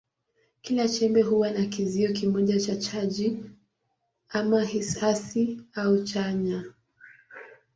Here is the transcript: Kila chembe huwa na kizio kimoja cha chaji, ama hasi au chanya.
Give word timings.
Kila 0.61 0.87
chembe 0.87 1.21
huwa 1.21 1.49
na 1.51 1.65
kizio 1.65 2.13
kimoja 2.13 2.59
cha 2.59 2.75
chaji, 2.75 3.43
ama 4.29 4.67
hasi 4.99 5.61
au 5.75 6.03
chanya. 6.03 6.63